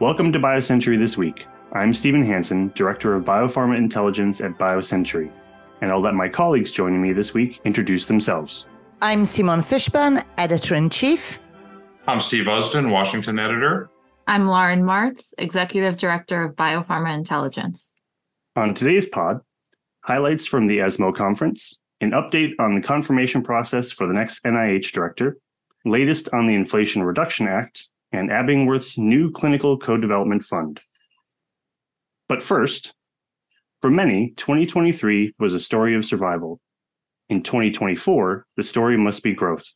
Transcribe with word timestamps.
Welcome 0.00 0.32
to 0.32 0.38
BioCentury 0.38 0.96
This 0.96 1.16
Week. 1.16 1.48
I'm 1.72 1.92
Stephen 1.92 2.24
Hansen, 2.24 2.70
Director 2.76 3.16
of 3.16 3.24
Biopharma 3.24 3.76
Intelligence 3.76 4.40
at 4.40 4.52
BioCentury, 4.52 5.28
and 5.80 5.90
I'll 5.90 6.00
let 6.00 6.14
my 6.14 6.28
colleagues 6.28 6.70
joining 6.70 7.02
me 7.02 7.12
this 7.12 7.34
week 7.34 7.60
introduce 7.64 8.06
themselves. 8.06 8.66
I'm 9.02 9.26
Simone 9.26 9.60
Fishburne, 9.60 10.22
Editor 10.36 10.76
in 10.76 10.88
Chief. 10.88 11.40
I'm 12.06 12.20
Steve 12.20 12.44
Usdin, 12.44 12.92
Washington 12.92 13.40
Editor. 13.40 13.90
I'm 14.28 14.46
Lauren 14.46 14.84
Martz, 14.84 15.34
Executive 15.36 15.96
Director 15.96 16.44
of 16.44 16.54
Biopharma 16.54 17.12
Intelligence. 17.12 17.92
On 18.54 18.74
today's 18.74 19.08
pod, 19.08 19.40
highlights 20.02 20.46
from 20.46 20.68
the 20.68 20.80
ESMO 20.80 21.10
conference, 21.10 21.80
an 22.00 22.12
update 22.12 22.52
on 22.60 22.76
the 22.76 22.80
confirmation 22.80 23.42
process 23.42 23.90
for 23.90 24.06
the 24.06 24.14
next 24.14 24.44
NIH 24.44 24.92
director, 24.92 25.38
latest 25.84 26.28
on 26.32 26.46
the 26.46 26.54
Inflation 26.54 27.02
Reduction 27.02 27.48
Act, 27.48 27.88
and 28.12 28.30
Abingworth's 28.30 28.98
new 28.98 29.30
clinical 29.30 29.78
co 29.78 29.96
development 29.96 30.42
fund. 30.42 30.80
But 32.28 32.42
first, 32.42 32.92
for 33.80 33.90
many, 33.90 34.32
2023 34.36 35.34
was 35.38 35.54
a 35.54 35.60
story 35.60 35.94
of 35.94 36.04
survival. 36.04 36.60
In 37.28 37.42
2024, 37.42 38.46
the 38.56 38.62
story 38.62 38.96
must 38.96 39.22
be 39.22 39.34
growth. 39.34 39.66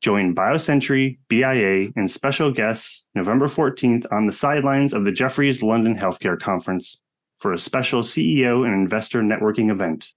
Join 0.00 0.34
BioCentury, 0.34 1.18
BIA, 1.28 1.90
and 1.94 2.10
special 2.10 2.50
guests 2.50 3.06
November 3.14 3.46
14th 3.46 4.06
on 4.10 4.26
the 4.26 4.32
sidelines 4.32 4.94
of 4.94 5.04
the 5.04 5.12
Jefferies 5.12 5.62
London 5.62 5.94
Healthcare 5.96 6.40
Conference 6.40 7.02
for 7.38 7.52
a 7.52 7.58
special 7.58 8.00
CEO 8.00 8.64
and 8.64 8.74
investor 8.74 9.20
networking 9.20 9.70
event, 9.70 10.08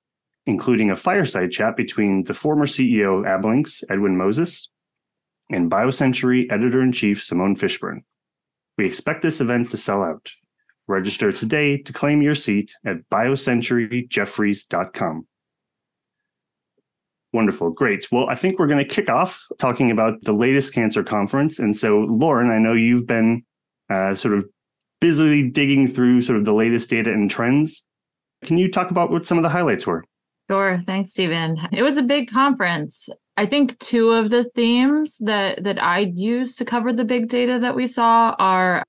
including 0.46 0.90
a 0.90 0.96
fireside 0.96 1.52
chat 1.52 1.76
between 1.76 2.24
the 2.24 2.34
former 2.34 2.66
CEO 2.66 3.20
of 3.20 3.26
Ablynx, 3.26 3.84
Edwin 3.90 4.18
Moses, 4.18 4.70
and 5.50 5.72
BioCentury 5.72 6.52
editor 6.52 6.82
in 6.82 6.92
chief, 6.92 7.24
Simone 7.24 7.56
Fishburne. 7.56 8.02
We 8.78 8.86
expect 8.86 9.22
this 9.22 9.40
event 9.42 9.72
to 9.72 9.78
sell 9.78 10.04
out. 10.04 10.32
Register 10.88 11.32
today 11.32 11.78
to 11.78 11.94
claim 11.94 12.22
your 12.22 12.36
seat 12.36 12.76
at 12.86 13.10
biocenturyjefferies.com. 13.10 15.28
Wonderful. 17.32 17.72
Great. 17.72 18.06
Well, 18.12 18.30
I 18.30 18.36
think 18.36 18.60
we're 18.60 18.68
going 18.68 18.86
to 18.86 18.96
kick 18.96 19.10
off 19.10 19.42
talking 19.58 19.92
about 19.92 20.22
the 20.22 20.34
latest 20.34 20.74
cancer 20.74 21.04
conference. 21.04 21.58
And 21.58 21.76
so, 21.76 22.02
Lauren, 22.02 22.52
I 22.52 22.60
know 22.60 22.74
you've 22.74 23.08
been 23.08 23.44
uh, 23.90 24.14
sort 24.14 24.36
of 24.36 24.46
busily 25.02 25.50
digging 25.50 25.88
through 25.88 26.22
sort 26.22 26.38
of 26.38 26.46
the 26.46 26.54
latest 26.54 26.90
data 26.90 27.12
and 27.12 27.32
trends. 27.32 27.88
Can 28.46 28.58
you 28.58 28.70
talk 28.70 28.92
about 28.92 29.10
what 29.10 29.26
some 29.26 29.38
of 29.38 29.44
the 29.44 29.50
highlights 29.50 29.88
were? 29.88 30.04
Sure. 30.50 30.82
Thanks, 30.86 31.12
Stephen. 31.12 31.58
It 31.72 31.82
was 31.82 31.98
a 31.98 32.04
big 32.04 32.30
conference. 32.30 33.10
I 33.36 33.46
think 33.46 33.80
two 33.80 34.12
of 34.12 34.30
the 34.30 34.44
themes 34.44 35.18
that 35.20 35.64
that 35.64 35.82
I'd 35.82 36.18
use 36.18 36.56
to 36.58 36.66
cover 36.66 36.94
the 36.94 37.06
big 37.06 37.30
data 37.30 37.60
that 37.60 37.76
we 37.76 37.88
saw 37.88 38.36
are 38.38 38.84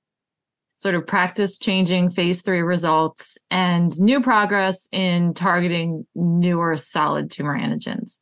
sort 0.77 0.95
of 0.95 1.07
practice 1.07 1.57
changing 1.57 2.11
phase 2.11 2.43
three 2.43 2.61
results 2.61 3.39
and 3.51 3.99
new 3.99 4.21
progress 4.21 4.89
in 4.93 5.33
targeting 5.33 6.07
newer 6.15 6.77
solid 6.77 7.31
tumor 7.31 7.59
antigens. 7.59 8.21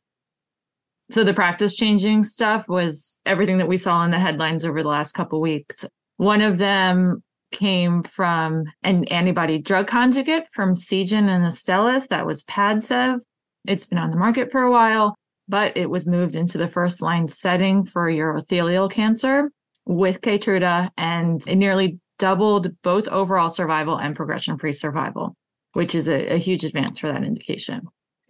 So 1.09 1.23
the 1.25 1.33
practice 1.33 1.75
changing 1.75 2.23
stuff 2.23 2.69
was 2.69 3.19
everything 3.25 3.57
that 3.57 3.67
we 3.67 3.77
saw 3.77 4.03
in 4.03 4.11
the 4.11 4.19
headlines 4.19 4.63
over 4.63 4.81
the 4.81 4.89
last 4.89 5.11
couple 5.11 5.41
weeks. 5.41 5.85
One 6.17 6.41
of 6.41 6.57
them 6.57 7.21
came 7.51 8.01
from 8.03 8.63
an 8.81 9.05
antibody 9.05 9.59
drug 9.59 9.87
conjugate 9.87 10.45
from 10.53 10.73
Seagen 10.73 11.27
and 11.27 11.43
Astellas 11.45 12.07
that 12.07 12.25
was 12.25 12.43
Padcev. 12.45 13.19
It's 13.65 13.85
been 13.85 13.99
on 13.99 14.09
the 14.09 14.17
market 14.17 14.51
for 14.51 14.61
a 14.61 14.71
while, 14.71 15.15
but 15.47 15.75
it 15.75 15.89
was 15.89 16.07
moved 16.07 16.35
into 16.35 16.57
the 16.57 16.67
first 16.67 17.01
line 17.01 17.27
setting 17.27 17.85
for 17.85 18.09
urothelial 18.09 18.89
cancer 18.89 19.51
with 19.85 20.21
Keytruda 20.21 20.89
and 20.97 21.45
it 21.47 21.55
nearly 21.55 21.99
doubled 22.19 22.69
both 22.83 23.07
overall 23.09 23.49
survival 23.49 23.97
and 23.97 24.15
progression 24.15 24.57
free 24.57 24.71
survival, 24.71 25.35
which 25.73 25.95
is 25.95 26.07
a, 26.07 26.35
a 26.35 26.37
huge 26.37 26.63
advance 26.63 26.97
for 26.97 27.11
that 27.11 27.23
indication. 27.23 27.81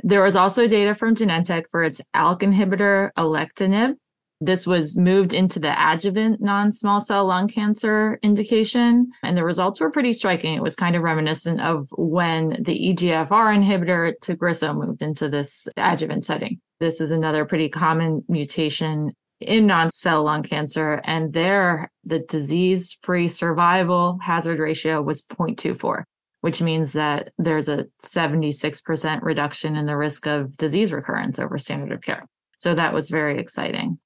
There 0.04 0.24
was 0.24 0.36
also 0.36 0.68
data 0.68 0.96
from 0.96 1.16
Genentech 1.16 1.66
for 1.70 1.84
its 1.84 2.02
ALK 2.16 2.42
inhibitor, 2.42 3.12
alectinib. 3.18 3.96
This 4.42 4.68
was 4.68 4.98
moved 4.98 5.34
into 5.34 5.60
the 5.60 5.74
adjuvant 5.78 6.42
non 6.42 6.72
small 6.72 7.00
cell 7.00 7.26
lung 7.26 7.48
cancer 7.48 8.20
indication, 8.22 9.12
and 9.22 9.38
the 9.38 9.46
results 9.46 9.80
were 9.80 9.92
pretty 9.92 10.12
striking. 10.12 10.56
It 10.56 10.62
was 10.62 10.76
kind 10.76 10.98
of 10.98 11.04
reminiscent 11.04 11.62
of 11.62 11.88
when 11.92 12.62
the 12.62 12.94
EGFR 12.94 13.30
inhibitor 13.30 14.14
Tagrisso 14.22 14.76
moved 14.76 15.02
into 15.02 15.30
this 15.30 15.70
adjuvant 15.78 16.26
setting. 16.26 16.60
This 16.84 17.00
is 17.00 17.12
another 17.12 17.46
pretty 17.46 17.70
common 17.70 18.26
mutation 18.28 19.14
in 19.40 19.66
non-cell 19.68 20.26
lung 20.26 20.44
cancer 20.44 21.00
and 21.06 21.32
there 21.32 21.90
the 22.04 22.20
disease-free 22.20 23.30
survival 23.30 24.20
hazard 24.22 24.60
ratio 24.60 25.02
was 25.02 25.22
0.24 25.22 26.04
which 26.42 26.62
means 26.62 26.92
that 26.92 27.32
there's 27.38 27.70
a 27.70 27.86
76% 28.02 29.22
reduction 29.22 29.78
in 29.78 29.86
the 29.86 29.96
risk 29.96 30.28
of 30.28 30.58
disease 30.58 30.92
recurrence 30.92 31.40
over 31.40 31.58
standard 31.58 31.94
of 31.94 32.02
care. 32.02 32.26
So 32.58 32.76
that 32.76 32.94
was 32.94 33.10
very 33.10 33.40
exciting. 33.40 33.98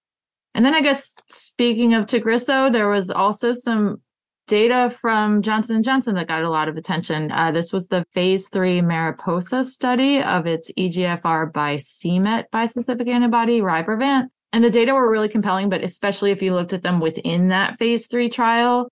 And 0.53 0.63
then 0.63 0.75
I 0.75 0.81
guess 0.81 1.19
speaking 1.27 1.95
of 1.95 2.05
Tagrisso, 2.05 2.71
there 2.71 2.89
was 2.89 3.09
also 3.09 3.53
some 3.53 4.03
data 4.47 4.90
from 4.90 5.41
Johnson 5.41 5.81
& 5.81 5.84
Johnson 5.84 6.16
that 6.16 6.28
got 6.28 6.44
a 6.44 6.50
lot 6.50 6.69
of 6.69 6.78
attention. 6.78 7.31
Uh, 7.31 7.52
this 7.52 7.72
was 7.72 7.88
the 7.88 8.06
phase 8.12 8.50
three 8.50 8.81
Mariposa 8.81 9.63
study 9.63 10.22
of 10.22 10.47
its 10.47 10.72
EGFR 10.78 11.52
by 11.53 11.75
c-Met 11.75 12.50
bispecific 12.52 13.07
antibody, 13.07 13.62
Rybrevant. 13.62 14.28
And 14.53 14.63
the 14.63 14.69
data 14.69 14.94
were 14.94 15.09
really 15.09 15.30
compelling, 15.30 15.69
but 15.69 15.84
especially 15.84 16.31
if 16.31 16.41
you 16.41 16.53
looked 16.53 16.74
at 16.74 16.84
them 16.84 17.00
within 17.00 17.50
that 17.50 17.78
phase 17.78 18.07
three 18.07 18.30
trial, 18.30 18.90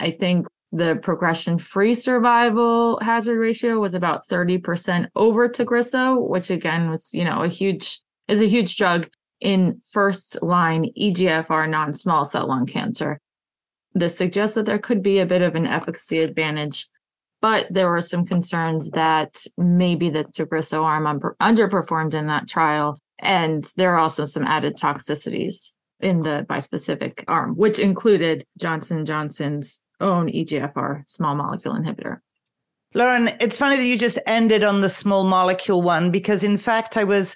I 0.00 0.10
think 0.10 0.46
the 0.72 0.96
progression 0.96 1.58
free 1.58 1.94
survival 1.94 2.98
hazard 3.00 3.38
ratio 3.38 3.78
was 3.78 3.94
about 3.94 4.26
30% 4.28 5.08
over 5.14 5.48
Tagrisso, 5.48 6.28
which 6.28 6.50
again 6.50 6.90
was, 6.90 7.14
you 7.14 7.24
know, 7.24 7.42
a 7.44 7.48
huge 7.48 8.00
is 8.28 8.42
a 8.42 8.48
huge 8.48 8.76
drug 8.76 9.08
in 9.40 9.80
first 9.90 10.42
line 10.42 10.90
EGFR 10.98 11.68
non 11.70 11.94
small 11.94 12.24
cell 12.24 12.48
lung 12.48 12.66
cancer. 12.66 13.20
This 13.96 14.18
suggests 14.18 14.54
that 14.56 14.66
there 14.66 14.78
could 14.78 15.02
be 15.02 15.20
a 15.20 15.26
bit 15.26 15.40
of 15.40 15.54
an 15.54 15.66
efficacy 15.66 16.18
advantage, 16.18 16.86
but 17.40 17.66
there 17.70 17.88
were 17.88 18.02
some 18.02 18.26
concerns 18.26 18.90
that 18.90 19.42
maybe 19.56 20.10
the 20.10 20.24
Tagrisso 20.24 20.82
arm 20.82 21.06
underperformed 21.40 22.12
in 22.12 22.26
that 22.26 22.46
trial. 22.46 22.98
And 23.20 23.64
there 23.76 23.94
are 23.94 23.98
also 23.98 24.26
some 24.26 24.44
added 24.44 24.76
toxicities 24.76 25.72
in 26.00 26.22
the 26.22 26.44
bispecific 26.46 27.24
arm, 27.26 27.56
which 27.56 27.78
included 27.78 28.44
Johnson 28.58 29.06
Johnson's 29.06 29.82
own 29.98 30.30
EGFR 30.30 31.08
small 31.08 31.34
molecule 31.34 31.74
inhibitor. 31.74 32.18
Lauren, 32.92 33.30
it's 33.40 33.56
funny 33.56 33.76
that 33.76 33.86
you 33.86 33.96
just 33.96 34.18
ended 34.26 34.62
on 34.62 34.82
the 34.82 34.90
small 34.90 35.24
molecule 35.24 35.80
one 35.80 36.10
because, 36.10 36.44
in 36.44 36.58
fact, 36.58 36.98
I 36.98 37.04
was 37.04 37.34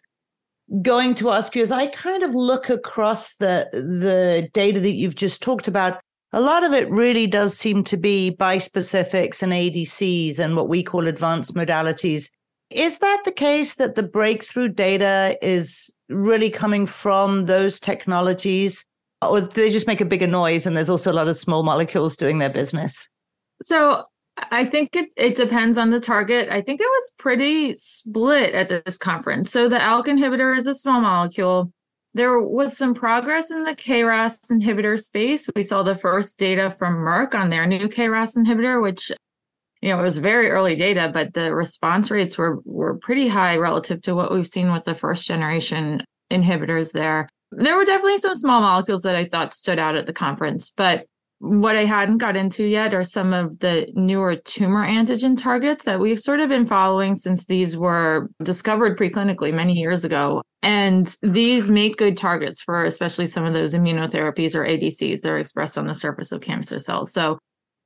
going 0.83 1.15
to 1.15 1.31
ask 1.31 1.57
you 1.57 1.63
as 1.63 1.73
I 1.73 1.87
kind 1.87 2.23
of 2.23 2.35
look 2.35 2.69
across 2.69 3.37
the 3.37 3.67
the 3.73 4.51
data 4.53 4.79
that 4.81 4.93
you've 4.93 5.17
just 5.17 5.43
talked 5.43 5.67
about. 5.67 6.01
A 6.33 6.41
lot 6.41 6.63
of 6.63 6.73
it 6.73 6.89
really 6.91 7.27
does 7.27 7.57
seem 7.57 7.83
to 7.85 7.97
be 7.97 8.37
bispecifics 8.39 9.43
and 9.43 9.53
ADCs 9.53 10.39
and 10.39 10.57
what 10.57 10.69
we 10.69 10.83
call 10.83 11.07
advanced 11.09 11.55
modalities. 11.55 12.31
Is 12.71 12.99
that 12.99 13.23
the 13.25 13.33
case 13.33 13.75
that 13.75 13.97
the 13.97 14.05
breakthrough 14.05 14.69
data 14.69 15.37
is 15.43 15.93
really 16.09 16.51
coming 16.51 16.87
from 16.87 17.47
those 17.47 17.81
technologies? 17.81 18.87
or 19.23 19.41
they 19.41 19.71
just 19.71 19.87
make 19.87 20.01
a 20.01 20.05
bigger 20.05 20.27
noise 20.27 20.67
and 20.67 20.77
there's 20.77 20.89
also 20.89 21.13
a 21.13 21.15
lot 21.15 21.29
of 21.29 21.37
small 21.37 21.63
molecules 21.63 22.17
doing 22.17 22.39
their 22.39 22.51
business 22.51 23.09
so 23.63 24.05
i 24.51 24.65
think 24.65 24.95
it, 24.97 25.09
it 25.17 25.35
depends 25.35 25.77
on 25.77 25.91
the 25.91 26.01
target 26.01 26.49
i 26.51 26.61
think 26.61 26.81
it 26.81 26.85
was 26.85 27.13
pretty 27.19 27.75
split 27.77 28.55
at 28.55 28.69
this 28.69 28.97
conference 28.97 29.51
so 29.51 29.69
the 29.69 29.79
alk 29.79 30.07
inhibitor 30.07 30.57
is 30.57 30.67
a 30.67 30.75
small 30.75 31.01
molecule 31.01 31.73
there 32.15 32.41
was 32.41 32.77
some 32.77 32.95
progress 32.95 33.51
in 33.51 33.65
the 33.65 33.75
KRAS 33.75 34.51
inhibitor 34.51 34.99
space. 35.01 35.49
We 35.55 35.63
saw 35.63 35.83
the 35.83 35.95
first 35.95 36.39
data 36.39 36.71
from 36.71 36.97
Merck 36.97 37.35
on 37.35 37.51
their 37.51 37.67
new 37.67 37.89
KRAS 37.89 38.37
inhibitor, 38.37 38.83
which 38.83 39.13
you 39.81 39.91
know 39.91 40.01
it 40.01 40.03
was 40.03 40.19
very 40.19 40.51
early 40.51 40.75
data, 40.75 41.11
but 41.13 41.35
the 41.35 41.55
response 41.55 42.11
rates 42.11 42.37
were 42.37 42.61
were 42.65 42.99
pretty 42.99 43.29
high 43.29 43.57
relative 43.57 44.03
to 44.03 44.15
what 44.15 44.33
we've 44.33 44.47
seen 44.47 44.73
with 44.73 44.85
the 44.85 44.95
first 44.95 45.27
generation 45.27 46.03
inhibitors 46.31 46.93
there 46.93 47.29
there 47.53 47.77
were 47.77 47.85
definitely 47.85 48.19
some 48.19 48.35
small 48.35 48.61
molecules 48.61 49.03
that 49.03 49.17
I 49.17 49.25
thought 49.25 49.53
stood 49.53 49.79
out 49.79 49.97
at 49.97 50.07
the 50.07 50.13
conference, 50.13 50.71
but 50.71 51.07
what 51.41 51.75
I 51.75 51.87
hadn't 51.87 52.19
got 52.19 52.37
into 52.37 52.65
yet 52.65 52.93
are 52.93 53.03
some 53.03 53.33
of 53.33 53.61
the 53.61 53.91
newer 53.95 54.37
tumor 54.37 54.87
antigen 54.87 55.39
targets 55.39 55.85
that 55.85 55.99
we've 55.99 56.21
sort 56.21 56.41
of 56.41 56.51
been 56.51 56.67
following 56.67 57.15
since 57.15 57.47
these 57.47 57.79
were 57.79 58.29
discovered 58.43 58.99
preclinically 58.99 59.53
many 59.53 59.73
years 59.73 60.05
ago. 60.05 60.43
And 60.63 61.17
these 61.23 61.71
make 61.71 61.97
good 61.97 62.19
targets 62.19 62.61
for 62.61 62.85
especially 62.85 63.25
some 63.25 63.47
of 63.47 63.55
those 63.55 63.73
immunotherapies 63.73 64.55
or 64.55 64.67
ADCs 64.67 65.23
that 65.23 65.31
are 65.31 65.39
expressed 65.39 65.79
on 65.79 65.87
the 65.87 65.95
surface 65.95 66.31
of 66.31 66.43
cancer 66.43 66.79
cells. 66.79 67.11
So 67.11 67.39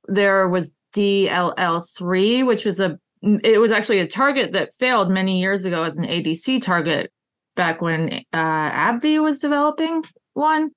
there 0.09 0.49
was 0.49 0.75
DLL3, 0.93 2.45
which 2.45 2.65
was 2.65 2.81
a 2.81 2.99
it 3.21 3.59
was 3.59 3.71
actually 3.71 3.99
a 3.99 4.07
target 4.07 4.51
that 4.51 4.73
failed 4.73 5.09
many 5.09 5.39
years 5.39 5.65
ago 5.65 5.83
as 5.83 5.97
an 5.97 6.05
ADC 6.05 6.61
target 6.61 7.11
back 7.55 7.81
when 7.81 8.21
uh, 8.33 8.71
AbbVie 8.71 9.23
was 9.23 9.39
developing 9.39 10.03
one. 10.33 10.71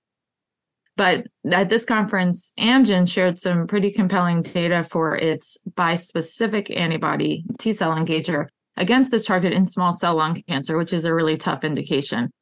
But 0.98 1.28
at 1.52 1.68
this 1.68 1.84
conference, 1.84 2.52
Amgen 2.58 3.08
shared 3.08 3.38
some 3.38 3.68
pretty 3.68 3.92
compelling 3.92 4.42
data 4.42 4.82
for 4.82 5.14
its 5.16 5.56
bispecific 5.70 6.76
antibody 6.76 7.44
T 7.56 7.72
cell 7.72 7.92
engager 7.92 8.48
against 8.76 9.12
this 9.12 9.24
target 9.24 9.52
in 9.52 9.64
small 9.64 9.92
cell 9.92 10.16
lung 10.16 10.34
cancer, 10.48 10.76
which 10.76 10.92
is 10.92 11.04
a 11.04 11.14
really 11.14 11.36
tough 11.36 11.62
indication. 11.62 12.32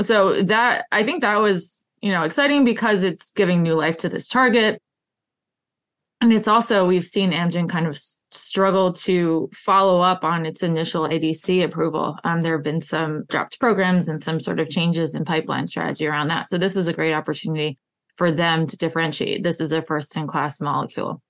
So 0.00 0.42
that 0.42 0.86
I 0.90 1.04
think 1.04 1.20
that 1.20 1.40
was, 1.40 1.86
you 2.02 2.10
know, 2.10 2.24
exciting 2.24 2.64
because 2.64 3.04
it's 3.04 3.30
giving 3.30 3.62
new 3.62 3.74
life 3.74 3.96
to 3.98 4.08
this 4.08 4.26
target. 4.26 4.82
And 6.20 6.32
it's 6.32 6.48
also, 6.48 6.88
we've 6.88 7.04
seen 7.04 7.30
Amgen 7.30 7.68
kind 7.68 7.86
of 7.86 7.96
struggle 8.32 8.92
to 8.92 9.48
follow 9.54 10.00
up 10.00 10.24
on 10.24 10.46
its 10.46 10.64
initial 10.64 11.08
ADC 11.08 11.62
approval. 11.62 12.18
Um, 12.24 12.42
there 12.42 12.56
have 12.56 12.64
been 12.64 12.80
some 12.80 13.22
dropped 13.28 13.60
programs 13.60 14.08
and 14.08 14.20
some 14.20 14.40
sort 14.40 14.58
of 14.58 14.68
changes 14.68 15.14
in 15.14 15.24
pipeline 15.24 15.68
strategy 15.68 16.08
around 16.08 16.26
that. 16.28 16.48
So 16.48 16.58
this 16.58 16.76
is 16.76 16.88
a 16.88 16.92
great 16.92 17.14
opportunity 17.14 17.78
for 18.20 18.30
them 18.30 18.66
to 18.66 18.76
differentiate. 18.76 19.42
This 19.42 19.62
is 19.62 19.72
a 19.72 19.80
first 19.80 20.14
in 20.14 20.26
class 20.26 20.60
molecule. 20.60 21.22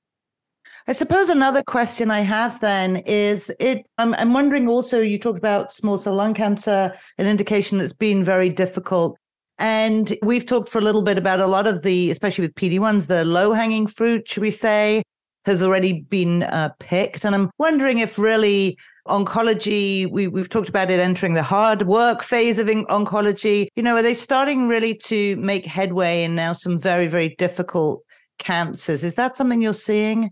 I 0.88 0.92
suppose 0.92 1.28
another 1.28 1.62
question 1.62 2.10
I 2.10 2.22
have 2.22 2.58
then 2.58 2.96
is 3.06 3.48
it 3.60 3.86
I'm, 3.96 4.12
I'm 4.14 4.32
wondering 4.32 4.66
also 4.66 5.00
you 5.00 5.16
talked 5.16 5.38
about 5.38 5.72
small 5.72 5.98
cell 5.98 6.16
lung 6.16 6.34
cancer, 6.34 6.92
an 7.16 7.26
indication 7.28 7.78
that's 7.78 7.92
been 7.92 8.24
very 8.24 8.48
difficult. 8.48 9.16
And 9.58 10.18
we've 10.24 10.44
talked 10.44 10.68
for 10.68 10.80
a 10.80 10.82
little 10.82 11.02
bit 11.02 11.16
about 11.16 11.38
a 11.38 11.46
lot 11.46 11.68
of 11.68 11.84
the, 11.84 12.10
especially 12.10 12.42
with 12.42 12.56
PD1s, 12.56 13.06
the 13.06 13.24
low 13.24 13.52
hanging 13.52 13.86
fruit, 13.86 14.28
should 14.28 14.42
we 14.42 14.50
say, 14.50 15.04
has 15.44 15.62
already 15.62 16.00
been 16.00 16.42
uh, 16.42 16.70
picked. 16.80 17.24
And 17.24 17.36
I'm 17.36 17.52
wondering 17.56 17.98
if 17.98 18.18
really 18.18 18.76
oncology, 19.10 20.10
we, 20.10 20.28
we've 20.28 20.48
talked 20.48 20.68
about 20.68 20.90
it 20.90 21.00
entering 21.00 21.34
the 21.34 21.42
hard 21.42 21.82
work 21.82 22.22
phase 22.22 22.58
of 22.58 22.66
oncology. 22.66 23.68
You 23.76 23.82
know, 23.82 23.96
are 23.96 24.02
they 24.02 24.14
starting 24.14 24.68
really 24.68 24.94
to 25.04 25.36
make 25.36 25.66
headway 25.66 26.24
in 26.24 26.34
now 26.34 26.52
some 26.52 26.78
very, 26.78 27.08
very 27.08 27.34
difficult 27.36 28.02
cancers? 28.38 29.04
Is 29.04 29.16
that 29.16 29.36
something 29.36 29.60
you're 29.60 29.74
seeing? 29.74 30.30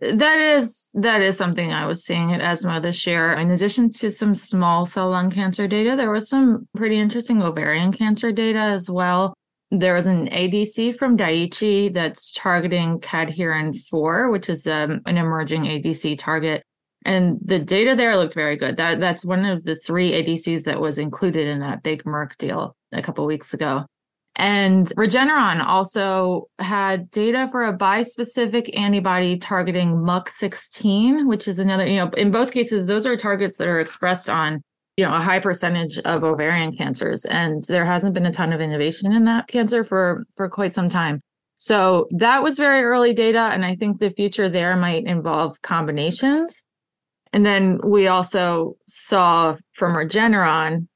That 0.00 0.38
is 0.38 0.90
that 0.92 1.22
is 1.22 1.38
something 1.38 1.72
I 1.72 1.86
was 1.86 2.04
seeing 2.04 2.32
at 2.32 2.42
ESMO 2.42 2.80
this 2.80 3.06
year. 3.06 3.32
In 3.32 3.50
addition 3.50 3.90
to 3.92 4.10
some 4.10 4.34
small 4.34 4.84
cell 4.84 5.08
lung 5.08 5.30
cancer 5.30 5.66
data, 5.66 5.96
there 5.96 6.10
was 6.10 6.28
some 6.28 6.68
pretty 6.76 6.98
interesting 6.98 7.42
ovarian 7.42 7.92
cancer 7.92 8.30
data 8.30 8.58
as 8.58 8.90
well. 8.90 9.32
There 9.70 9.94
was 9.94 10.06
an 10.06 10.28
ADC 10.28 10.96
from 10.96 11.16
Daiichi 11.16 11.92
that's 11.92 12.30
targeting 12.32 13.00
cadherin 13.00 13.74
4, 13.74 14.30
which 14.30 14.48
is 14.48 14.66
um, 14.66 15.00
an 15.06 15.16
emerging 15.16 15.64
ADC 15.64 16.18
target 16.18 16.62
and 17.06 17.38
the 17.40 17.60
data 17.60 17.94
there 17.94 18.16
looked 18.16 18.34
very 18.34 18.56
good. 18.56 18.76
That 18.78 18.98
that's 18.98 19.24
one 19.24 19.44
of 19.44 19.62
the 19.62 19.76
three 19.76 20.10
ADCs 20.10 20.64
that 20.64 20.80
was 20.80 20.98
included 20.98 21.46
in 21.46 21.60
that 21.60 21.84
big 21.84 22.02
Merck 22.02 22.36
deal 22.36 22.76
a 22.92 23.00
couple 23.00 23.24
weeks 23.26 23.54
ago. 23.54 23.86
And 24.34 24.88
Regeneron 24.98 25.64
also 25.64 26.48
had 26.58 27.08
data 27.12 27.48
for 27.50 27.64
a 27.64 27.78
bispecific 27.78 28.76
antibody 28.76 29.38
targeting 29.38 29.92
MUC16, 29.98 31.28
which 31.28 31.46
is 31.46 31.60
another, 31.60 31.86
you 31.86 31.96
know, 31.96 32.10
in 32.10 32.32
both 32.32 32.50
cases, 32.50 32.86
those 32.86 33.06
are 33.06 33.16
targets 33.16 33.56
that 33.58 33.68
are 33.68 33.80
expressed 33.80 34.28
on, 34.28 34.60
you 34.96 35.06
know, 35.06 35.14
a 35.14 35.20
high 35.20 35.38
percentage 35.38 35.98
of 35.98 36.24
ovarian 36.24 36.76
cancers. 36.76 37.24
And 37.24 37.62
there 37.68 37.86
hasn't 37.86 38.14
been 38.14 38.26
a 38.26 38.32
ton 38.32 38.52
of 38.52 38.60
innovation 38.60 39.12
in 39.12 39.24
that 39.24 39.46
cancer 39.46 39.84
for, 39.84 40.26
for 40.36 40.48
quite 40.48 40.72
some 40.72 40.88
time. 40.88 41.20
So 41.58 42.08
that 42.10 42.42
was 42.42 42.58
very 42.58 42.82
early 42.82 43.14
data. 43.14 43.50
And 43.52 43.64
I 43.64 43.76
think 43.76 44.00
the 44.00 44.10
future 44.10 44.48
there 44.48 44.76
might 44.76 45.04
involve 45.04 45.62
combinations 45.62 46.64
and 47.32 47.44
then 47.44 47.78
we 47.84 48.08
also 48.08 48.76
saw 48.86 49.56
from 49.72 49.94
Regeneron 49.94 50.88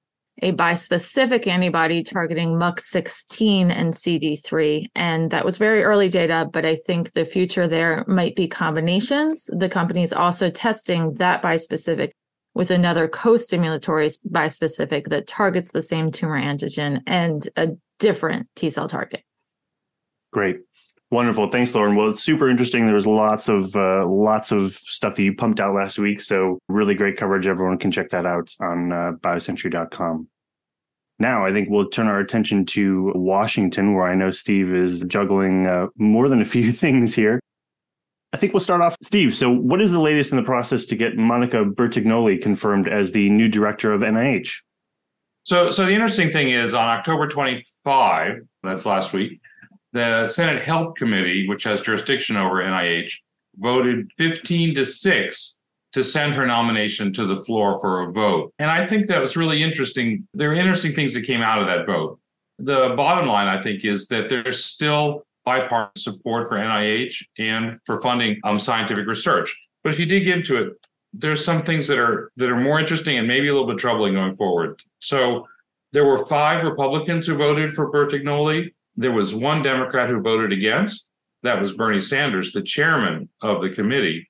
a 0.43 0.53
bispecific 0.53 1.47
antibody 1.47 2.03
targeting 2.03 2.55
MUC16 2.55 3.71
and 3.71 3.93
CD3. 3.93 4.87
And 4.95 5.31
that 5.31 5.45
was 5.45 5.59
very 5.59 5.83
early 5.83 6.09
data, 6.09 6.49
but 6.51 6.65
I 6.65 6.77
think 6.77 7.13
the 7.13 7.25
future 7.25 7.69
there 7.69 8.05
might 8.09 8.37
be 8.37 8.49
combinations. 8.49 9.51
The 9.53 9.69
company 9.69 10.03
is 10.03 10.13
also 10.13 10.51
testing 10.51 11.15
that 11.15 11.43
bispecific 11.43 12.13
with 12.55 12.71
another 12.71 13.07
co-stimulatory 13.07 14.17
bispecific 14.29 15.09
that 15.09 15.27
targets 15.27 15.73
the 15.73 15.83
same 15.83 16.11
tumor 16.11 16.41
antigen 16.41 17.01
and 17.07 17.47
a 17.57 17.71
different 17.99 18.49
T 18.57 18.71
cell 18.71 18.89
target. 18.89 19.23
Great. 20.33 20.61
Wonderful. 21.11 21.51
Thanks, 21.51 21.75
Lauren. 21.75 21.97
Well, 21.97 22.11
it's 22.11 22.23
super 22.23 22.49
interesting. 22.49 22.87
There 22.87 22.95
was 22.95 23.07
lots 23.07 23.49
of 23.49 23.75
uh, 23.75 24.07
lots 24.07 24.53
of 24.53 24.75
stuff 24.75 25.17
that 25.17 25.25
you 25.25 25.35
pumped 25.35 25.59
out 25.59 25.75
last 25.75 25.99
week. 25.99 26.21
So 26.21 26.61
really 26.69 26.95
great 26.95 27.17
coverage. 27.17 27.49
Everyone 27.49 27.79
can 27.79 27.91
check 27.91 28.11
that 28.11 28.27
out 28.27 28.55
on 28.61 28.93
uh, 28.93 29.13
biocentury.com. 29.21 30.29
Now, 31.19 31.45
I 31.45 31.53
think 31.53 31.69
we'll 31.69 31.89
turn 31.89 32.07
our 32.07 32.21
attention 32.21 32.65
to 32.67 33.13
Washington, 33.15 33.95
where 33.95 34.07
I 34.07 34.15
know 34.15 34.31
Steve 34.31 34.73
is 34.73 35.05
juggling 35.05 35.67
uh, 35.67 35.89
more 35.97 36.29
than 36.29 36.41
a 36.41 36.45
few 36.47 36.73
things 36.73 37.15
here. 37.15 37.41
I 38.33 38.37
think 38.37 38.53
we'll 38.53 38.61
start 38.61 38.81
off, 38.81 38.97
Steve. 39.03 39.35
So, 39.35 39.51
what 39.51 39.83
is 39.83 39.91
the 39.91 39.99
latest 39.99 40.31
in 40.31 40.37
the 40.37 40.45
process 40.45 40.85
to 40.87 40.97
get 40.97 41.17
Monica 41.17 41.65
Bertagnolli 41.65 42.41
confirmed 42.41 42.89
as 42.89 43.11
the 43.11 43.29
new 43.29 43.49
director 43.49 43.93
of 43.93 44.03
NIH? 44.03 44.61
So, 45.43 45.71
so 45.71 45.87
the 45.87 45.93
interesting 45.93 46.31
thing 46.31 46.51
is 46.51 46.73
on 46.73 46.87
October 46.89 47.27
25, 47.27 48.43
that's 48.63 48.87
last 48.87 49.13
week, 49.13 49.41
the 49.93 50.27
Senate 50.27 50.63
Health 50.63 50.95
Committee, 50.97 51.49
which 51.49 51.65
has 51.65 51.81
jurisdiction 51.81 52.37
over 52.37 52.63
NIH, 52.63 53.13
voted 53.57 54.11
15 54.17 54.75
to 54.77 54.87
6 54.87 55.59
to 55.93 56.05
send 56.05 56.35
her 56.35 56.47
nomination 56.47 57.13
to 57.13 57.27
the 57.27 57.37
floor 57.37 57.81
for 57.81 58.09
a 58.09 58.13
vote. 58.13 58.53
And 58.59 58.71
I 58.71 58.87
think 58.87 59.09
that 59.09 59.21
was 59.21 59.37
really 59.37 59.63
interesting. 59.63 60.27
There 60.35 60.51
are 60.51 60.55
interesting 60.55 60.95
things 60.95 61.15
that 61.15 61.23
came 61.23 61.43
out 61.43 61.61
of 61.61 61.67
that 61.67 61.87
vote. 61.87 62.21
The 62.59 62.95
bottom 62.97 63.29
line, 63.29 63.49
I 63.49 63.61
think, 63.61 63.85
is 63.85 64.07
that 64.09 64.29
there's 64.29 64.65
still 64.65 65.25
bipartisan 65.45 66.15
support 66.15 66.49
for 66.49 66.57
NIH 66.57 67.25
and 67.39 67.79
for 67.85 68.01
funding 68.01 68.39
um, 68.45 68.59
scientific 68.59 69.07
research. 69.07 69.57
But 69.83 69.93
if 69.93 69.99
you 69.99 70.07
dig 70.07 70.29
into 70.29 70.63
it, 70.63 70.75
there's 71.13 71.45
some 71.45 71.63
things 71.63 71.89
that 71.89 71.99
are 71.99 72.31
that 72.37 72.51
are 72.51 72.61
more 72.61 72.79
interesting 72.79 73.19
and 73.19 73.27
maybe 73.27 73.49
a 73.49 73.53
little 73.53 73.67
bit 73.67 73.79
troubling 73.79 74.15
going 74.15 74.37
forward. 74.37 74.81
So 75.01 75.49
there 75.93 76.05
were 76.05 76.25
five 76.27 76.65
Republicans 76.65 77.27
who 77.27 77.37
voted 77.37 77.75
for 77.75 77.91
Bertagnolli. 77.91 78.73
There 78.97 79.13
was 79.13 79.35
one 79.35 79.63
Democrat 79.63 80.09
who 80.09 80.21
voted 80.21 80.53
against. 80.53 81.07
That 81.43 81.61
was 81.61 81.73
Bernie 81.73 82.01
Sanders, 82.01 82.53
the 82.53 82.63
chairman 82.63 83.29
of 83.41 83.63
the 83.63 83.71
committee. 83.71 84.29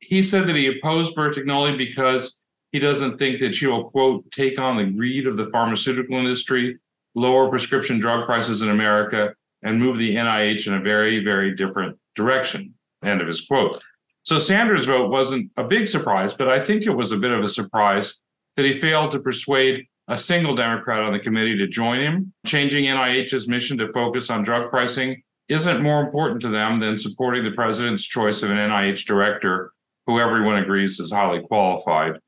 He 0.00 0.22
said 0.22 0.46
that 0.48 0.56
he 0.56 0.66
opposed 0.66 1.16
Bertagnolli 1.16 1.78
because 1.78 2.36
he 2.72 2.78
doesn't 2.78 3.18
think 3.18 3.40
that 3.40 3.54
she 3.54 3.66
will, 3.66 3.90
quote, 3.90 4.30
take 4.30 4.58
on 4.58 4.76
the 4.76 4.84
greed 4.84 5.26
of 5.26 5.36
the 5.36 5.50
pharmaceutical 5.50 6.16
industry, 6.16 6.78
lower 7.14 7.48
prescription 7.48 7.98
drug 7.98 8.26
prices 8.26 8.62
in 8.62 8.70
America, 8.70 9.34
and 9.62 9.78
move 9.78 9.98
the 9.98 10.16
NIH 10.16 10.66
in 10.66 10.74
a 10.74 10.80
very, 10.80 11.22
very 11.22 11.54
different 11.54 11.98
direction. 12.14 12.74
End 13.04 13.20
of 13.20 13.26
his 13.26 13.42
quote. 13.42 13.82
So 14.24 14.38
Sanders' 14.38 14.86
vote 14.86 15.10
wasn't 15.10 15.50
a 15.56 15.64
big 15.64 15.88
surprise, 15.88 16.34
but 16.34 16.48
I 16.48 16.60
think 16.60 16.84
it 16.84 16.90
was 16.90 17.12
a 17.12 17.16
bit 17.16 17.32
of 17.32 17.42
a 17.42 17.48
surprise 17.48 18.22
that 18.56 18.64
he 18.64 18.72
failed 18.72 19.10
to 19.12 19.20
persuade 19.20 19.86
a 20.12 20.18
single 20.18 20.54
Democrat 20.54 21.02
on 21.02 21.14
the 21.14 21.18
committee 21.18 21.56
to 21.56 21.66
join 21.66 21.98
him. 21.98 22.34
Changing 22.44 22.84
NIH's 22.84 23.48
mission 23.48 23.78
to 23.78 23.90
focus 23.92 24.28
on 24.28 24.42
drug 24.42 24.68
pricing 24.68 25.22
isn't 25.48 25.82
more 25.82 26.02
important 26.02 26.42
to 26.42 26.50
them 26.50 26.80
than 26.80 26.98
supporting 26.98 27.44
the 27.44 27.52
president's 27.52 28.04
choice 28.04 28.42
of 28.42 28.50
an 28.50 28.58
NIH 28.58 29.06
director 29.06 29.72
who 30.06 30.20
everyone 30.20 30.58
agrees 30.58 31.00
is 31.00 31.12
highly 31.12 31.40
qualified. 31.40 32.18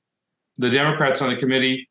The 0.56 0.70
Democrats 0.70 1.20
on 1.20 1.28
the 1.28 1.36
committee 1.36 1.90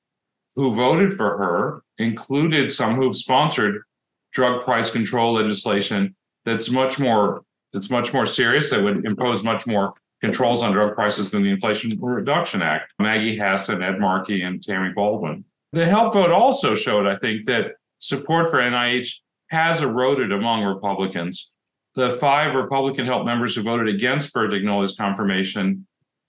who 0.55 0.73
voted 0.73 1.13
for 1.13 1.37
her 1.37 1.83
included 1.99 2.71
some 2.71 2.95
who've 2.95 3.15
sponsored 3.15 3.83
drug 4.31 4.65
price 4.65 4.89
control 4.89 5.33
legislation 5.33 6.15
that's 6.43 6.71
much 6.71 6.97
more 6.97 7.43
that's 7.71 7.91
much 7.91 8.13
more 8.13 8.25
serious 8.25 8.71
that 8.71 8.81
would 8.81 9.05
impose 9.05 9.43
much 9.43 9.67
more 9.67 9.93
controls 10.21 10.63
on 10.63 10.71
drug 10.71 10.95
prices 10.95 11.29
than 11.29 11.43
the 11.43 11.51
Inflation 11.51 11.95
Reduction 11.99 12.63
Act. 12.63 12.93
Maggie 12.97 13.37
Hassan, 13.37 13.83
Ed 13.83 13.99
Markey, 13.99 14.41
and 14.41 14.63
Tammy 14.63 14.91
Baldwin. 14.91 15.43
The 15.73 15.87
help 15.87 16.13
vote 16.13 16.31
also 16.31 16.75
showed, 16.75 17.07
I 17.07 17.17
think, 17.17 17.45
that 17.45 17.73
support 17.97 18.51
for 18.51 18.59
NIH 18.59 19.17
has 19.49 19.81
eroded 19.81 20.31
among 20.31 20.63
Republicans. 20.63 21.51
The 21.95 22.11
five 22.11 22.53
Republican 22.53 23.05
help 23.05 23.25
members 23.25 23.55
who 23.55 23.63
voted 23.63 23.87
against 23.87 24.33
Bertagnolli's 24.33 24.95
confirmation 24.95 25.87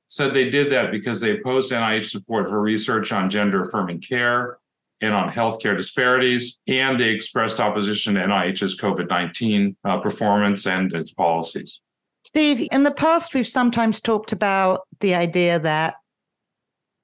said 0.09 0.33
they 0.33 0.49
did 0.49 0.73
that 0.73 0.91
because 0.91 1.21
they 1.21 1.39
opposed 1.39 1.73
NIH 1.73 2.11
support 2.11 2.49
for 2.49 2.61
research 2.61 3.13
on 3.13 3.29
gender 3.29 3.63
affirming 3.63 4.01
care 4.01 4.59
and 5.03 5.13
on 5.13 5.31
healthcare 5.31 5.77
disparities, 5.77 6.59
and 6.67 6.99
they 6.99 7.11
expressed 7.11 7.61
opposition 7.61 8.15
to 8.15 8.21
NIH's 8.21 8.81
COVID 8.81 9.09
19 9.09 9.77
uh, 9.85 9.99
performance 9.99 10.67
and 10.67 10.93
its 10.95 11.13
policies. 11.13 11.81
Steve, 12.23 12.67
in 12.73 12.83
the 12.83 12.91
past, 12.91 13.35
we've 13.35 13.47
sometimes 13.47 14.01
talked 14.01 14.33
about 14.33 14.83
the 15.01 15.15
idea 15.15 15.59
that 15.59 15.97